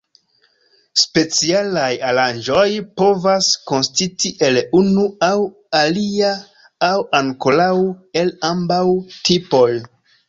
[1.01, 2.63] Specialaj aranĝoj
[3.01, 5.37] povas konsisti el unu aŭ
[5.83, 6.33] alia
[6.89, 7.71] aŭ ankoraŭ
[8.23, 8.85] el ambaŭ
[9.31, 9.69] tipoj.